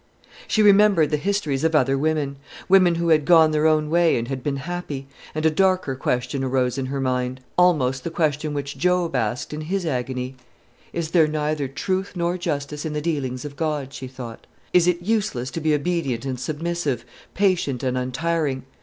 [0.47, 4.29] She remembered the histories of other women, women who had gone their own way and
[4.29, 8.79] had been happy; and a darker question arose in her mind; almost the question which
[8.79, 10.35] Job asked in his agony.
[10.91, 14.47] "Is there neither truth nor justice in the dealings of God?" she thought.
[14.73, 17.05] "Is it useless to be obedient and submissive,
[17.35, 18.63] patient and untiring?